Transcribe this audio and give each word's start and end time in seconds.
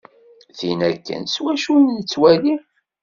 Tin 0.57 0.79
akken 0.89 1.21
s 1.27 1.35
wacu 1.41 1.73
i 1.89 1.93
nettwali. 1.95 2.55